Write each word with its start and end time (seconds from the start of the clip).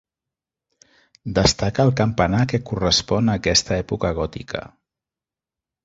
Destaca 1.39 1.85
el 1.89 1.93
campanar 2.01 2.41
que 2.55 2.63
correspon 2.73 3.31
a 3.35 3.39
aquesta 3.43 3.79
època 3.87 4.15
gòtica. 4.23 4.67